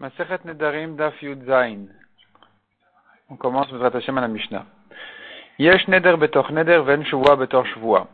[0.00, 1.88] Masechet Nedarim Daf Yud Zain.
[3.28, 4.64] On commence notre Hashem à la Mishnah.
[5.58, 8.06] Yesh Neder Betoch Neder Ven Shuvua Betoch Shuvua.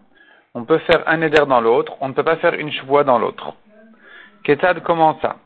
[0.54, 3.20] On peut faire un Neder dans l'autre, on ne peut pas faire une Shuvua dans
[3.20, 3.54] l'autre.
[4.42, 5.36] Ketad comment ça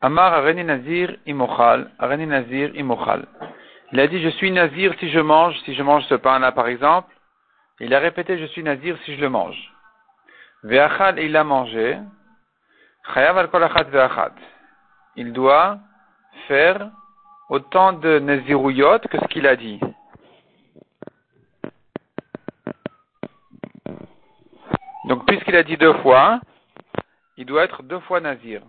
[0.00, 3.26] Amar Areni Nazir Imochal, Areni Nazir Imochal.
[3.90, 6.68] Il a dit je suis Nazir si je mange, si je mange ce pain-là par
[6.68, 7.12] exemple.
[7.80, 9.58] Il a répété je suis Nazir si je le mange.
[10.62, 11.98] Ve'achal il a mangé.
[13.12, 14.30] Chayav al ve'achat
[15.16, 15.78] il doit
[16.48, 16.90] faire
[17.48, 19.80] autant de Nézirouyot que ce qu'il a dit.
[25.08, 26.40] Donc, puisqu'il a dit deux fois,
[27.36, 28.62] il doit être deux fois Nazir.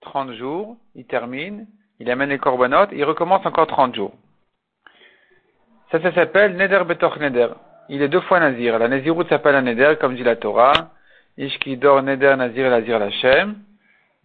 [0.00, 1.68] 30 jours, il termine,
[2.00, 4.12] il amène les corbanotes, il recommence encore 30 jours.
[5.90, 7.48] Ça, ça s'appelle Neder Betoch Neder.
[7.88, 8.78] Il est deux fois Nazir.
[8.78, 10.90] La Nazirout s'appelle un Neder, comme dit la Torah.
[11.36, 13.56] Ishkidor Neder Nazir Nazir Lachem.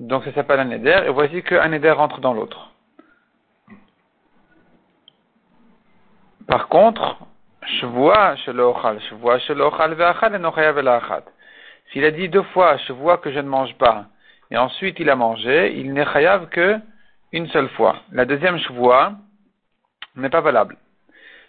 [0.04, 2.72] Donc ça s'appelle un éder, et voici qu'un éder rentre dans l'autre.
[6.46, 7.20] Par contre,
[7.66, 11.24] Shavua Shelochal, Shavua Shelochal Ve'achal et.
[11.90, 14.08] S'il a dit deux fois Shavua que je ne mange pas,
[14.52, 16.80] et ensuite il a mangé, il n'est chayav que
[17.32, 17.96] une seule fois.
[18.12, 19.14] La deuxième Shavua
[20.18, 20.76] n'est pas valable.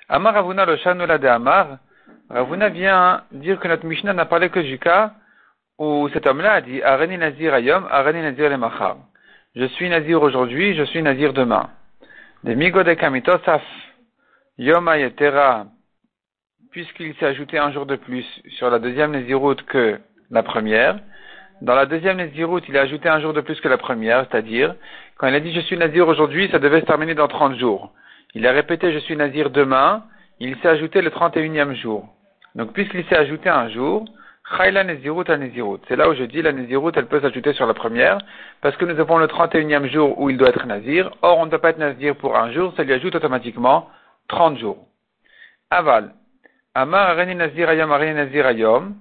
[0.08, 1.78] Amar Ravuna le Shanula de Amar,
[2.30, 5.10] Ravuna vient dire que notre Mishnah n'a parlé que du cas
[5.78, 8.96] où cet homme-là a dit Areni Nazir Ayom, Areni Nazir le Machar.
[9.56, 11.70] Je suis Nazir aujourd'hui, je suis Nazir demain.
[12.44, 13.62] De Migode Kamitosaf
[14.58, 15.66] Yom Ayetera,
[16.70, 19.98] puisqu'il s'est ajouté un jour de plus sur la deuxième Naziroute que
[20.30, 20.98] la première,
[21.60, 24.74] dans la deuxième Naziroute, il a ajouté un jour de plus que la première, c'est-à-dire,
[25.16, 27.92] quand il a dit je suis Nazir aujourd'hui, ça devait se terminer dans 30 jours.
[28.34, 30.04] Il a répété je suis Nazir demain,
[30.40, 32.08] il s'est ajouté le 31e jour.
[32.54, 34.04] Donc, puisqu'il s'est ajouté un jour,
[34.50, 34.84] Chayla.
[35.88, 38.18] C'est là où je dis la Nezirut, elle peut s'ajouter sur la première,
[38.60, 41.10] parce que nous avons le 31e jour où il doit être Nazir.
[41.22, 43.88] Or, on ne doit pas être Nazir pour un jour, ça lui ajoute automatiquement
[44.28, 44.86] 30 jours.
[45.70, 46.12] Aval.
[46.74, 48.94] Amar Areni Nazir Ayom Areni Nazir Ayom.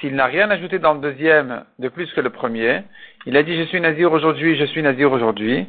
[0.00, 2.82] S'il n'a rien ajouté dans le deuxième de plus que le premier,
[3.26, 5.66] il a dit je suis Nazir aujourd'hui, je suis Nazir aujourd'hui.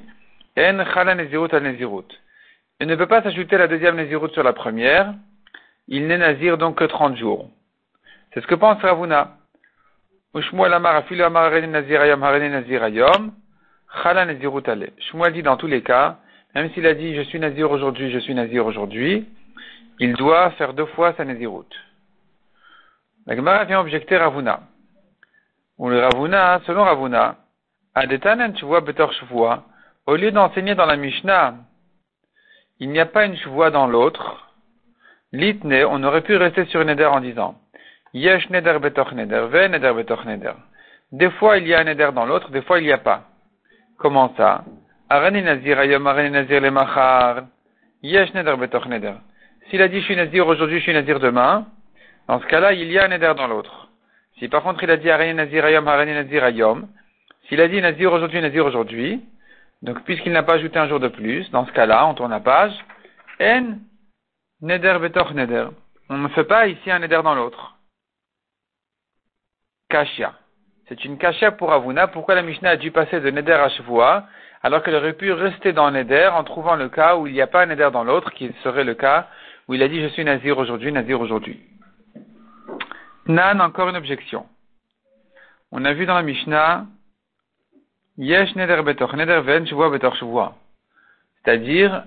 [0.58, 2.08] En Chala Nezirut à Nezirut.
[2.80, 5.14] Il ne peut pas s'ajouter la deuxième Nezirut sur la première.
[5.88, 7.50] Il n'est Nazir donc que 30 jours.
[8.34, 9.38] C'est ce que pense Ravuna.
[10.34, 10.80] Shmuel
[15.34, 16.18] dit dans tous les cas,
[16.56, 19.28] même s'il a dit je suis nazir aujourd'hui, je suis nazir aujourd'hui,
[20.00, 21.66] il doit faire deux fois sa nazirut.
[23.26, 24.62] La Gemara vient objecter Ravuna.
[25.78, 27.36] Ou le Ravuna, selon Ravuna,
[27.94, 29.12] Adetanen vois betor
[30.06, 31.56] au lieu d'enseigner dans la Mishnah,
[32.80, 34.50] il n'y a pas une shvua dans l'autre,
[35.32, 37.56] litne, on aurait pu rester sur une éder en disant,
[38.14, 40.56] Yesh neder betoch neder, ve neder betoch neder.
[41.14, 43.24] Des fois il y a un neder dans l'autre, des fois il n'y a pas.
[43.98, 44.66] Comment ça?
[45.10, 47.44] Arani nazir ayom, arani nazir le machar.
[48.04, 49.14] Yesh neder betoch neder.
[49.70, 51.68] S'il a dit je suis nazir aujourd'hui, je suis nazir demain,
[52.28, 53.88] dans ce cas-là, il y a un neder dans l'autre.
[54.40, 56.90] Si par contre il a dit arani nazir ayom, arani nazir ayom,
[57.48, 59.22] s'il a dit nazir aujourd'hui, nazir aujourd'hui,
[59.82, 62.42] donc puisqu'il n'a pas ajouté un jour de plus, dans ce cas-là, on tourne la
[62.42, 62.74] page,
[63.40, 63.78] en
[64.62, 65.68] neder betoch neder.
[66.10, 67.78] On ne fait pas ici un neder dans l'autre.
[70.88, 72.08] C'est une Kashia pour Avuna.
[72.08, 74.26] Pourquoi la Mishnah a dû passer de Neder à Shavua,
[74.64, 77.48] alors qu'elle aurait pu rester dans Neder en trouvant le cas où il n'y a
[77.48, 79.28] pas un Neder dans l'autre, qui serait le cas
[79.68, 81.60] où il a dit je suis Nazir aujourd'hui, Nazir aujourd'hui.
[83.26, 84.46] Nan, encore une objection.
[85.72, 86.86] On a vu dans la Mishnah,
[88.18, 90.56] Yesh Neder Betor, Neder Ven Betor Shavua.
[91.44, 92.04] C'est-à-dire,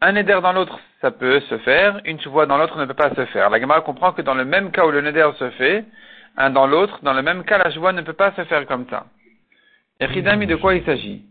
[0.00, 3.14] un Neder dans l'autre, ça peut se faire, une Shavua dans l'autre ne peut pas
[3.14, 3.50] se faire.
[3.50, 5.84] La Gemara comprend que dans le même cas où le Neder se fait,
[6.36, 8.86] un dans l'autre, dans le même cas, la joie ne peut pas se faire comme
[8.88, 9.06] ça.
[10.00, 11.22] Et de quoi il s'agit?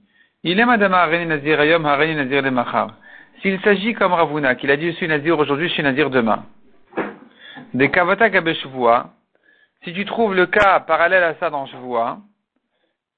[0.44, 2.96] Il est madame Hareni Nazir Ayom, Hareni Nazir de Machar.
[3.42, 6.46] S'il s'agit comme Ravuna, qu'il a dit je suis Nazir aujourd'hui, je suis Nazir demain.
[7.74, 9.09] Des Kavata Kabeshvua,
[9.84, 12.19] si tu trouves le cas parallèle à ça dans Shvua,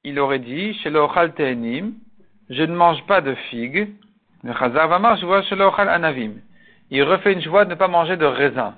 [0.04, 3.90] il aurait dit, chez l'Ochal je ne mange pas de figues,
[4.44, 6.34] Anavim.
[6.92, 8.76] Il refait une joie de ne pas manger de raisin.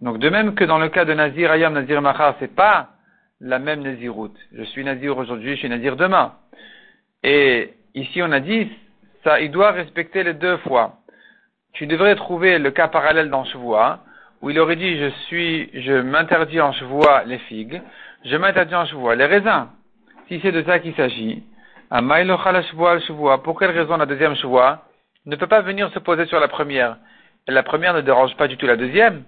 [0.00, 2.90] Donc de même que dans le cas de Nazir Ayam, Nazir Machar, c'est pas
[3.40, 4.36] la même Naziroute.
[4.52, 6.34] Je suis Nazir aujourd'hui, je suis Nazir demain.
[7.22, 8.70] Et ici on a dit,
[9.24, 10.98] ça, il doit respecter les deux fois.
[11.72, 14.00] Tu devrais trouver le cas parallèle dans Chevois,
[14.40, 17.80] où il aurait dit, je suis, je m'interdis en Chevois les figues,
[18.24, 19.66] je m'interdis en Chevois les raisins.
[20.28, 21.42] Si c'est de ça qu'il s'agit,
[21.88, 24.84] pour quelle raison la deuxième Chevois
[25.24, 26.96] ne peut pas venir se poser sur la première?
[27.48, 29.24] Et la première ne dérange pas du tout la deuxième.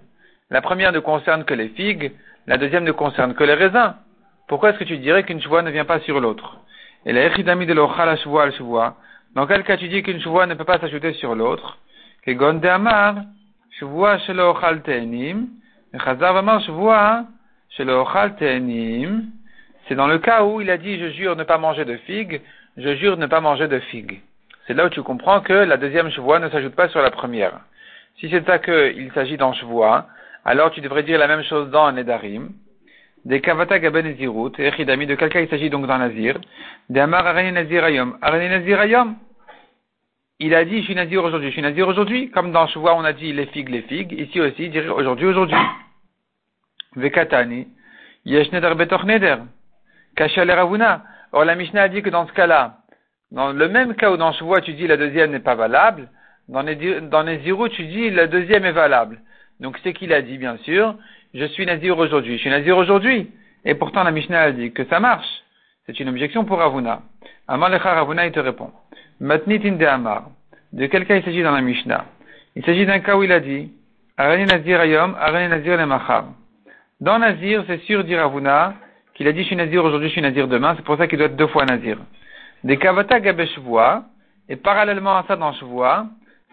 [0.51, 2.11] La première ne concerne que les figues,
[2.47, 3.93] la deuxième ne concerne que les raisins.
[4.47, 6.57] Pourquoi est-ce que tu dirais qu'une joie ne vient pas sur l'autre?
[7.05, 8.53] Et la echidami de l'ochal shvoa al.
[9.35, 11.77] Dans quel cas tu dis qu'une shvoa ne peut pas s'ajouter sur l'autre?
[12.23, 13.17] Que gonde amar,
[13.79, 15.47] te'enim,
[16.03, 16.43] chazar.
[17.77, 17.85] C'est
[19.95, 22.41] dans le cas où il a dit je jure ne pas manger de figues,
[22.75, 24.19] je jure ne pas manger de figues.
[24.65, 27.59] C'est là où tu comprends que la deuxième shvoa ne s'ajoute pas sur la première.
[28.19, 30.07] Si c'est ça qu'il s'agit dans shvoa,
[30.45, 32.51] alors tu devrais dire la même chose dans Nedarim.
[33.25, 36.39] Des Kavata Gaben Nezirut, Echidami, de quel cas il s'agit donc dans Nazir?
[36.89, 38.17] Des Amar Arani Nazir Ayom.
[38.21, 39.15] Arani Nazir Ayom.
[40.39, 42.31] Il a dit, je suis Nazir aujourd'hui, je suis Nazir aujourd'hui.
[42.31, 44.13] Comme dans Shvoa, on a dit les figues, les figues.
[44.13, 45.57] Ici aussi, dit aujourd'hui, aujourd'hui.
[46.95, 47.67] Vekatani.
[48.23, 49.35] Yesh Neder Betoch Neder.
[50.15, 51.03] Kachal Ravuna.
[51.33, 52.77] Or, la Mishnah a dit que dans ce cas-là,
[53.31, 56.09] dans le même cas où dans Shvoa, tu dis la deuxième n'est pas valable,
[56.47, 59.19] dans Nezirut, tu dis la deuxième est valable.
[59.59, 60.95] Donc c'est qu'il a dit, bien sûr,
[61.33, 63.29] je suis Nazir aujourd'hui, je suis Nazir aujourd'hui.
[63.65, 65.27] Et pourtant la Mishnah a dit que ça marche.
[65.85, 67.01] C'est une objection pour Ravuna.
[67.47, 68.71] Amar Lecha Ravuna, il te répond.
[69.19, 70.29] Matnitin de Amar.
[70.71, 72.05] De quel cas il s'agit dans la Mishnah?
[72.55, 73.71] Il s'agit d'un cas où il a dit,
[74.17, 76.25] Arani Nazir Ayom, Arani Nazir Lemachar.
[77.01, 78.75] Dans Nazir, c'est sûr, dit Ravuna,
[79.13, 81.17] qu'il a dit je suis Nazir aujourd'hui, je suis Nazir demain, c'est pour ça qu'il
[81.17, 81.97] doit être deux fois Nazir.
[82.63, 84.03] Des Kavata Gabeshvoa,
[84.47, 86.07] et parallèlement à ça dans Shvoa,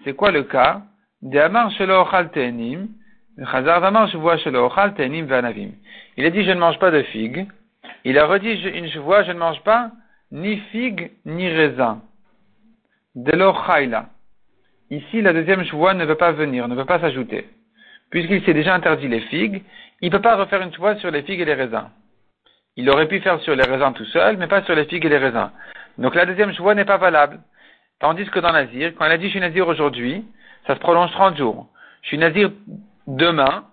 [0.04, 0.82] c'est quoi le cas?
[1.22, 1.48] Il a
[6.30, 7.46] dit, je ne mange pas de figues.
[8.04, 9.90] Il a redit une fois, je ne mange pas
[10.30, 12.00] ni figues ni raisins.
[14.90, 17.48] Ici, la deuxième chevoie ne veut pas venir, ne veut pas s'ajouter.
[18.10, 19.62] Puisqu'il s'est déjà interdit les figues,
[20.00, 21.88] il ne peut pas refaire une chevoie sur les figues et les raisins.
[22.76, 25.08] Il aurait pu faire sur les raisins tout seul, mais pas sur les figues et
[25.08, 25.50] les raisins.
[25.98, 27.40] Donc la deuxième chevoie n'est pas valable.
[27.98, 30.24] Tandis que dans Nazir, quand elle a dit je suis Nazir aujourd'hui,
[30.66, 31.68] ça se prolonge 30 jours.
[32.02, 32.50] Je suis nazir
[33.06, 33.64] demain,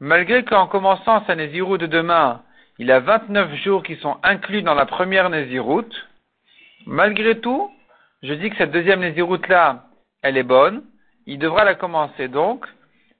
[0.00, 2.42] malgré qu'en commençant sa naziroute de demain,
[2.78, 5.94] il a 29 jours qui sont inclus dans la première naziroute,
[6.86, 7.70] malgré tout,
[8.22, 9.84] je dis que cette deuxième naziroute-là,
[10.22, 10.82] elle est bonne,
[11.26, 12.66] il devra la commencer donc.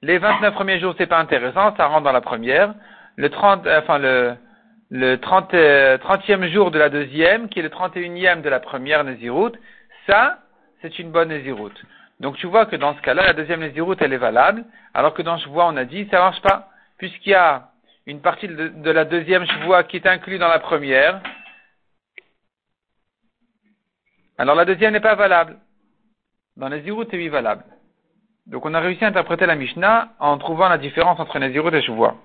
[0.01, 2.73] Les 29 premiers jours, c'est pas intéressant, ça rentre dans la première.
[3.15, 4.35] Le 30, enfin le,
[4.89, 9.55] le 30, 30e jour de la deuxième, qui est le 31e de la première naziroute,
[10.07, 10.39] ça,
[10.81, 11.79] c'est une bonne naziroute.
[12.23, 15.21] Donc tu vois que dans ce cas-là, la deuxième Nézirut, elle est valable, alors que
[15.21, 17.67] dans Chevois, on a dit, ça marche pas, puisqu'il y a
[18.05, 21.21] une partie de, la deuxième Chevois qui est inclue dans la première,
[24.37, 25.57] alors la deuxième n'est pas valable.
[26.55, 27.65] Dans Nézirut, c'est oui valable.
[28.47, 31.81] Donc on a réussi à interpréter la Mishnah en trouvant la différence entre Nézirut et
[31.81, 32.15] Chevois.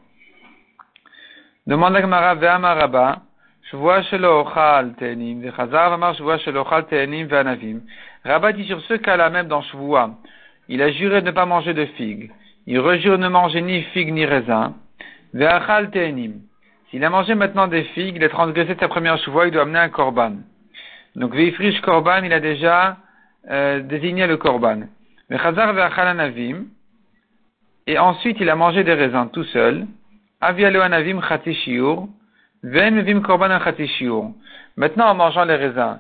[1.67, 3.17] Demande à Gemara,
[3.73, 5.99] Rabba, Shvoa shelo ochal te'enim, ve'chazar
[6.41, 7.81] shelo ochal te'enim ve'anavim,
[8.25, 10.11] Rabat dit sur ce cas-là même dans Shvoua,
[10.69, 12.31] il a juré de ne pas manger de figues.
[12.67, 14.75] Il rejure de ne manger ni figues ni raisins.
[15.33, 16.41] Ve'achal te'enim.
[16.91, 19.79] S'il a mangé maintenant des figues, il a transgressé sa première Shvoua, il doit amener
[19.79, 20.37] un korban.
[21.15, 22.97] Donc ve'ifrish korban, il a déjà
[23.51, 24.83] euh, désigné le korban.
[25.31, 26.67] Ve'chazar ve'achal anavim.
[27.87, 29.87] Et ensuite, il a mangé des raisins tout seul.
[30.41, 32.09] Avialo anavim chati shiur.
[32.63, 32.99] Maintenant,
[35.09, 35.99] en mangeant les raisins,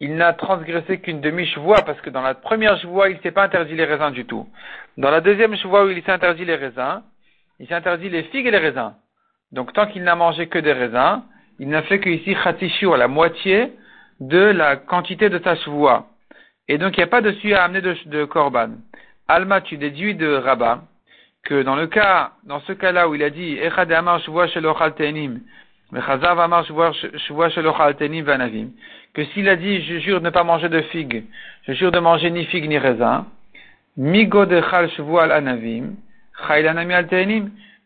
[0.00, 3.44] il n'a transgressé qu'une demi-chevoie, parce que dans la première chevoie, il ne s'est pas
[3.44, 4.46] interdit les raisins du tout.
[4.96, 7.02] Dans la deuxième chevoie où il s'est interdit les raisins,
[7.58, 8.94] il s'est interdit les figues et les raisins.
[9.52, 11.22] Donc tant qu'il n'a mangé que des raisins,
[11.58, 13.72] il n'a fait qu'ici à la moitié
[14.20, 16.06] de la quantité de sa chevoie.
[16.68, 18.70] Et donc il n'y a pas dessus à amener de, de korban.
[19.26, 20.82] Alma, tu déduis de Rabat
[21.44, 23.58] que dans le cas, dans ce cas-là où il a dit,
[29.14, 31.24] que s'il a dit je jure de ne pas manger de figues,
[31.66, 33.24] je jure de manger ni figues ni raisins,
[33.96, 35.96] migo de chal al anavim,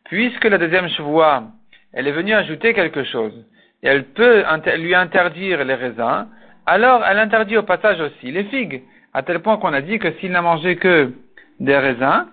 [0.04, 1.44] puisque la deuxième chevoie,
[1.92, 3.32] elle est venue ajouter quelque chose,
[3.82, 4.44] et elle peut
[4.76, 6.26] lui interdire les raisins,
[6.66, 8.82] alors elle interdit au passage aussi les figues,
[9.14, 11.12] à tel point qu'on a dit que s'il n'a mangé que
[11.61, 12.26] des raisins,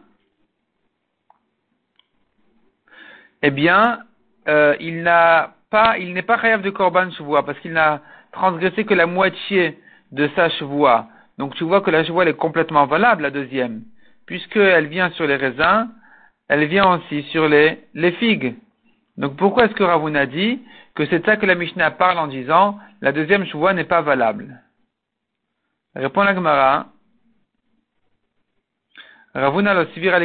[3.41, 3.99] eh bien,
[4.47, 5.53] euh, il n'a
[5.99, 9.79] il n'est pas rêve de korban chevoie, parce qu'il n'a transgressé que la moitié
[10.11, 11.07] de sa chevoie.
[11.37, 13.83] Donc tu vois que la chevoie est complètement valable, la deuxième.
[14.25, 15.87] Puisqu'elle vient sur les raisins,
[16.47, 18.55] elle vient aussi sur les, les figues.
[19.17, 20.61] Donc pourquoi est-ce que Ravuna dit
[20.95, 24.61] que c'est ça que la Mishnah parle en disant la deuxième chevoie n'est pas valable?
[25.95, 26.87] Répond la Gemara.
[29.35, 30.19] Ravuna lo sivira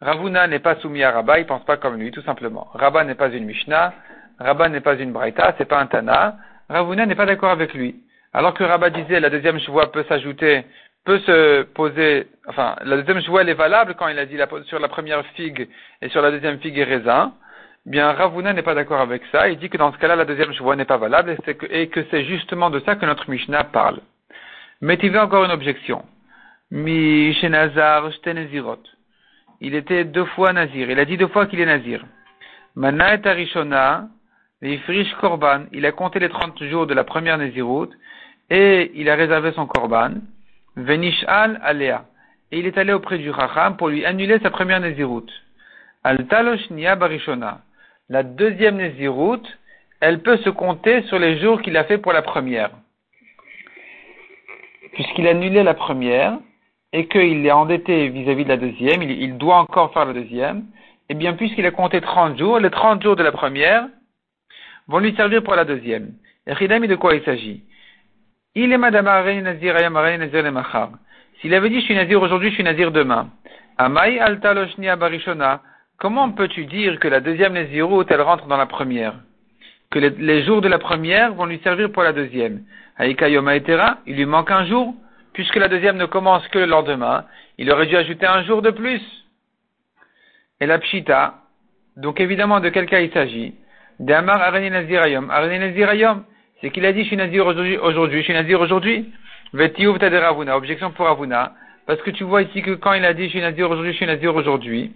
[0.00, 2.68] Ravuna n'est pas soumis à Rabba, il pense pas comme lui, tout simplement.
[2.74, 3.94] Rabba n'est pas une Mishnah,
[4.38, 6.36] Rabba n'est pas une Braïta, c'est pas un Tana,
[6.68, 7.96] Ravuna n'est pas d'accord avec lui.
[8.32, 10.64] Alors que Rabat disait la deuxième chevoie peut s'ajouter,
[11.04, 14.78] peut se poser, enfin, la deuxième chevoie elle est valable quand il a dit sur
[14.78, 15.68] la première figue
[16.02, 17.32] et sur la deuxième figue et raisin.
[17.86, 19.48] bien Ravuna n'est pas d'accord avec ça.
[19.48, 21.36] Il dit que dans ce cas-là, la deuxième chevoie n'est pas valable
[21.70, 24.00] et, que, c'est justement de ça que notre Mishnah parle.
[24.82, 26.04] Veux encore une objection.
[26.70, 28.82] Mi Shenazar Shtenezirot.
[29.60, 30.90] Il était deux fois Nazir.
[30.90, 32.04] Il a dit deux fois qu'il est Nazir.
[32.74, 34.08] Mana et Arishona,
[35.20, 35.64] Korban.
[35.72, 37.90] Il a compté les 30 jours de la première Nazirut
[38.50, 40.14] et il a réservé son Korban.
[40.76, 42.04] Venishal Alea.
[42.52, 45.26] Et il est allé auprès du Racham pour lui annuler sa première Nazirut.
[46.04, 47.60] Al Taloshnia Barishona.
[48.08, 49.42] La deuxième Nézirut,
[50.00, 52.70] elle peut se compter sur les jours qu'il a fait pour la première.
[54.92, 56.38] Puisqu'il a annulé la première
[56.92, 60.62] et qu'il est endetté vis-à-vis de la deuxième, il, doit encore faire la deuxième, et
[61.10, 63.88] eh bien puisqu'il a compté 30 jours, les 30 jours de la première
[64.88, 66.12] vont lui servir pour la deuxième.
[66.46, 67.62] Et de quoi il s'agit?
[68.54, 69.04] Il est Madame
[69.42, 69.74] Nazir
[70.18, 70.54] Nazir
[71.40, 73.30] S'il avait dit je suis Nazir aujourd'hui, je suis Nazir demain.
[73.78, 74.54] Amai Alta
[74.96, 75.60] Barishona.
[75.98, 79.14] Comment peux-tu dire que la deuxième Nézirut, elle rentre dans la première?
[79.90, 82.64] Que les, jours de la première vont lui servir pour la deuxième
[82.98, 84.94] Aïka Yoma il lui manque un jour,
[85.32, 87.24] puisque la deuxième ne commence que le lendemain,
[87.58, 89.00] il aurait dû ajouter un jour de plus.
[90.60, 91.34] Et la Pshita,
[91.96, 93.54] donc évidemment de quel cas il s'agit?
[93.98, 95.30] D'Amar Arani Nazirayom.
[95.30, 96.24] Arani Nazirayom,
[96.60, 99.12] c'est qu'il a dit je suis Nazir aujourd'hui, aujourd'hui, je suis Nazir aujourd'hui.
[99.52, 101.54] Vetiuv Ravuna, objection pour Ravuna,
[101.86, 103.96] parce que tu vois ici que quand il a dit je suis Nazir aujourd'hui, je
[103.96, 104.92] suis Nazir aujourd'hui,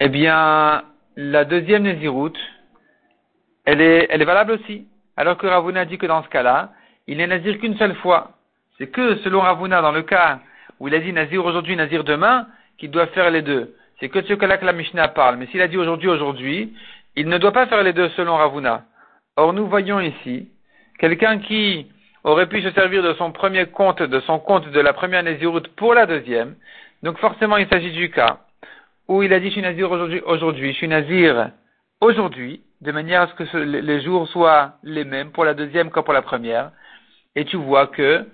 [0.00, 0.82] eh bien,
[1.16, 2.32] la deuxième Nézirut,
[3.64, 4.86] elle est, elle est valable aussi.
[5.16, 6.72] Alors que Ravuna dit que dans ce cas-là,
[7.06, 8.32] il n'est Nazir qu'une seule fois.
[8.78, 10.40] C'est que, selon Ravuna, dans le cas
[10.80, 13.74] où il a dit Nazir aujourd'hui, Nazir demain, qu'il doit faire les deux.
[14.02, 15.36] C'est que ce que la Mishnah parle.
[15.36, 16.72] Mais s'il a dit aujourd'hui, aujourd'hui,
[17.14, 18.82] il ne doit pas faire les deux selon Ravuna.
[19.36, 20.48] Or, nous voyons ici
[20.98, 21.86] quelqu'un qui
[22.24, 25.62] aurait pu se servir de son premier compte, de son compte de la première Nézirut
[25.76, 26.56] pour la deuxième.
[27.04, 28.40] Donc forcément, il s'agit du cas
[29.06, 31.50] où il a dit je suis nazir aujourd'hui, aujourd'hui, je suis nazir
[32.00, 36.02] aujourd'hui, de manière à ce que les jours soient les mêmes pour la deuxième comme
[36.02, 36.72] pour la première.
[37.36, 38.26] Et tu vois que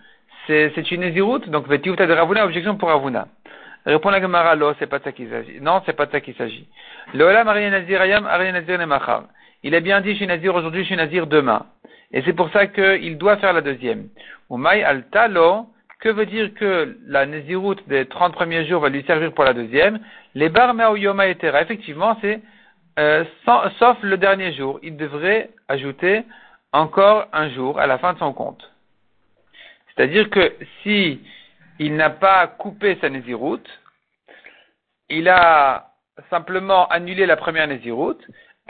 [0.47, 3.29] c'est une naziroute, donc tu de Ravuna, objection pour Ravuna.
[3.89, 5.63] Répond la Gemara, non, c'est pas de ça qu'il s'agit.
[5.63, 6.69] Non, c'est pas de ça qu'il s'agit.
[7.15, 7.23] Il
[9.75, 11.65] a bien dit, je suis nazir aujourd'hui, je suis nazir demain.
[12.13, 14.09] Et c'est pour ça qu'il doit faire la deuxième.
[14.51, 15.69] Umay al talo,
[16.01, 19.55] que veut dire que la Nézirut des 30 premiers jours va lui servir pour la
[19.55, 20.01] deuxième?
[20.35, 22.41] Les bar yoma etera, effectivement, c'est
[22.99, 23.25] euh,
[23.79, 24.81] sauf le dernier jour.
[24.83, 26.25] Il devrait ajouter
[26.75, 28.71] encore un jour à la fin de son compte.
[29.97, 30.53] C'est-à-dire que
[30.83, 31.21] si
[31.79, 33.63] il n'a pas coupé sa Nézirut,
[35.09, 35.93] il a
[36.31, 38.19] simplement annulé la première Nézirut,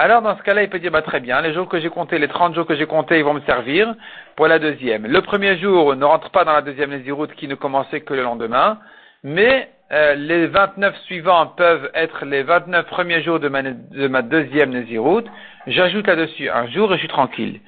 [0.01, 2.21] alors dans ce cas-là, il peut dire, bah, très bien, les jours que j'ai comptés,
[2.21, 3.97] les 30 jours que j'ai comptés, ils vont me servir
[4.37, 5.09] pour la deuxième.
[5.09, 8.23] Le premier jour ne rentre pas dans la deuxième Néziroute qui ne commençait que le
[8.23, 8.79] lendemain,
[9.25, 14.23] mais euh, les 29 suivants peuvent être les 29 premiers jours de ma, de ma
[14.23, 15.27] deuxième Néziroute.
[15.67, 17.61] J'ajoute là-dessus un jour et je suis tranquille.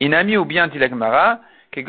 [0.00, 0.98] Inami ou bien dit Kegon
[1.72, 1.84] C'est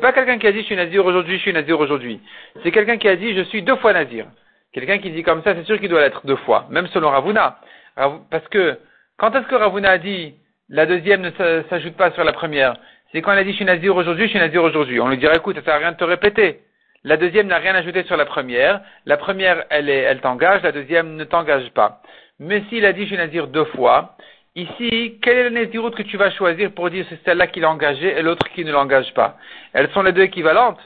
[0.00, 2.20] pas quelqu'un qui a dit je suis nazir aujourd'hui, je suis nazir aujourd'hui.
[2.62, 4.26] C'est quelqu'un qui a dit je suis deux fois nazir.
[4.72, 7.58] Quelqu'un qui dit comme ça, c'est sûr qu'il doit l'être deux fois, même selon Ravuna.
[7.94, 8.78] Parce que
[9.18, 10.34] quand est-ce que Ravuna a dit
[10.68, 11.30] la deuxième ne
[11.68, 12.76] s'ajoute pas sur la première?
[13.12, 15.00] C'est quand elle a dit je suis nazir aujourd'hui, je suis nazir aujourd'hui.
[15.00, 16.60] On lui dirait écoute, ça sert à rien de te répéter.
[17.04, 18.80] La deuxième n'a rien ajouté sur la première.
[19.04, 22.00] La première, elle, est, elle t'engage, la deuxième ne t'engage pas.
[22.40, 24.16] Mais s'il a dit je suis nazir deux fois,
[24.56, 27.70] ici, quelle est la naziroute que tu vas choisir pour dire c'est celle-là qui l'a
[27.70, 29.36] engagé et l'autre qui ne l'engage pas?
[29.72, 30.80] Elles sont les deux équivalentes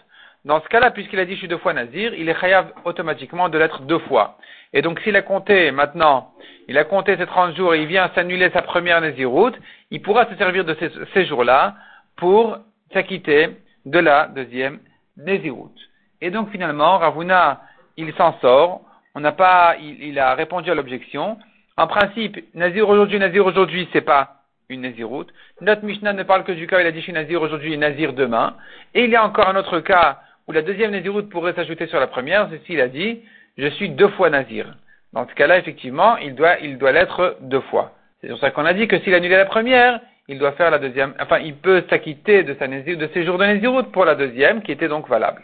[0.45, 3.49] dans ce cas-là, puisqu'il a dit je suis deux fois nazir, il est chayav automatiquement
[3.49, 4.39] de l'être deux fois.
[4.73, 6.33] Et donc s'il a compté maintenant,
[6.69, 9.59] il a compté ces 30 jours et il vient s'annuler sa première naziroute,
[9.91, 10.77] il pourra se servir de
[11.15, 11.75] ces, jours-là
[12.17, 12.59] pour
[12.93, 13.51] s'acquitter
[13.85, 14.81] de la deuxième
[15.17, 15.79] naziroute.
[16.21, 17.63] Et donc finalement, Ravuna,
[17.97, 18.83] il s'en sort,
[19.15, 21.39] on n'a pas, il, a répondu à l'objection.
[21.81, 25.33] En principe, nazir aujourd'hui, nazir aujourd'hui, c'est pas une naziroute.
[25.63, 27.73] Notre Mishnah ne parle que du cas où il a dit je suis nazir aujourd'hui
[27.73, 28.55] et nazir demain.
[28.93, 31.99] Et il y a encore un autre cas où la deuxième Nézirut pourrait s'ajouter sur
[31.99, 33.23] la première, c'est s'il a dit
[33.57, 34.77] je suis deux fois Nazir.
[35.15, 36.57] Dans ce cas-là, effectivement, il doit,
[36.93, 37.93] l'être deux fois.
[38.21, 40.79] C'est pour ça qu'on a dit que s'il annulait la première, il doit faire la
[40.79, 44.61] deuxième, enfin, il peut s'acquitter de sa de ses jours de Nézirut pour la deuxième,
[44.61, 45.43] qui était donc valable.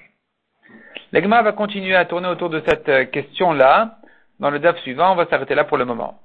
[1.12, 3.96] L'Egma va continuer à tourner autour de cette euh, question-là.
[4.38, 6.20] Dans le DAF suivant, on va s'arrêter là pour le moment.